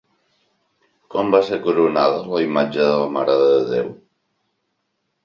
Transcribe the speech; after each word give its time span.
Quan 1.15 1.27
va 1.35 1.41
ser 1.49 1.59
coronada 1.65 2.23
la 2.29 2.41
imatge 2.45 2.81
de 2.87 2.97
la 3.03 3.13
Mare 3.19 3.37
de 3.43 3.53
Déu? 3.75 3.93